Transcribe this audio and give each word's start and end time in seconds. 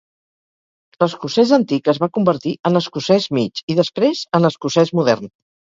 L'escocès 1.03 1.51
antic 1.59 1.91
es 1.95 2.01
va 2.05 2.09
convertir 2.17 2.55
en 2.71 2.81
escocès 2.83 3.29
mig 3.41 3.65
i 3.75 3.79
després 3.83 4.27
en 4.41 4.53
escocès 4.55 4.99
modern. 5.03 5.35